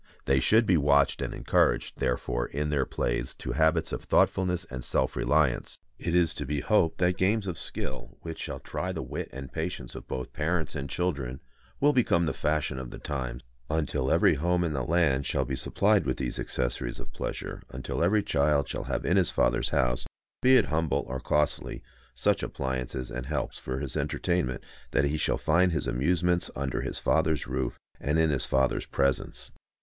They 0.25 0.39
should 0.39 0.65
be 0.65 0.77
watched 0.77 1.21
and 1.21 1.31
encouraged, 1.31 1.99
therefore, 1.99 2.47
in 2.47 2.71
their 2.71 2.87
plays 2.87 3.35
to 3.35 3.51
habits 3.51 3.91
of 3.91 4.03
thoughtfulness 4.03 4.65
and 4.71 4.83
self 4.83 5.15
reliance. 5.15 5.77
It 5.99 6.15
is 6.15 6.33
to 6.33 6.45
be 6.47 6.61
hoped 6.61 6.97
that 6.97 7.17
games 7.17 7.45
of 7.45 7.55
skill, 7.55 8.17
which 8.21 8.39
shall 8.39 8.59
try 8.59 8.91
the 8.91 9.03
wit 9.03 9.29
and 9.31 9.51
patience 9.53 9.93
of 9.93 10.07
both 10.07 10.33
parents 10.33 10.73
and 10.73 10.89
children, 10.89 11.39
will 11.79 11.93
become 11.93 12.25
the 12.25 12.33
fashion 12.33 12.79
of 12.79 12.89
the 12.89 12.97
times, 12.97 13.43
until 13.69 14.09
every 14.09 14.33
home 14.33 14.63
in 14.63 14.73
the 14.73 14.81
land 14.81 15.27
shall 15.27 15.45
be 15.45 15.55
supplied 15.55 16.03
with 16.07 16.17
these 16.17 16.39
accessories 16.39 16.99
of 16.99 17.13
pleasure, 17.13 17.61
until 17.69 18.03
every 18.03 18.23
child 18.23 18.67
shall 18.67 18.85
have 18.85 19.05
in 19.05 19.17
his 19.17 19.29
father's 19.29 19.69
house, 19.69 20.07
be 20.41 20.57
it 20.57 20.65
humble 20.65 21.05
or 21.07 21.19
costly, 21.19 21.83
such 22.15 22.41
appliances 22.41 23.11
and 23.11 23.27
helps 23.27 23.59
for 23.59 23.77
his 23.77 23.95
entertainment 23.95 24.63
that 24.89 25.05
he 25.05 25.15
shall 25.15 25.37
find 25.37 25.71
his 25.71 25.85
amusements 25.85 26.49
under 26.55 26.81
his 26.81 26.97
father's 26.97 27.45
roof 27.45 27.77
and 27.99 28.17
in 28.17 28.31
his 28.31 28.47
father's 28.47 28.87
presence. 28.87 29.51